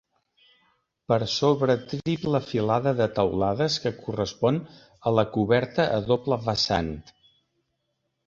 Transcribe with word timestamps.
Per 1.11 1.17
sobre 1.33 1.73
triple 1.89 2.41
filada 2.45 2.93
de 3.01 3.07
teulades 3.19 3.77
que 3.83 3.93
correspon 4.07 4.57
a 5.11 5.15
la 5.19 5.25
coberta 5.37 5.85
a 5.99 6.03
doble 6.07 6.39
vessant. 6.49 6.91